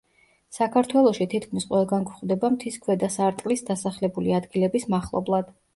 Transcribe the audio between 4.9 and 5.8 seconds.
მახლობლად.